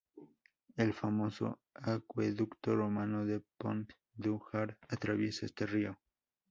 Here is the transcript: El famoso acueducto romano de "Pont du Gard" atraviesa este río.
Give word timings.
El 0.77 0.95
famoso 0.95 1.59
acueducto 1.75 2.75
romano 2.75 3.23
de 3.23 3.39
"Pont 3.59 3.87
du 4.15 4.39
Gard" 4.51 4.75
atraviesa 4.89 5.45
este 5.45 5.67
río. 5.67 5.99